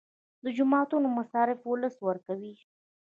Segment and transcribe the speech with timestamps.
[0.43, 2.53] د جوماتونو مصارف ولس ورکوي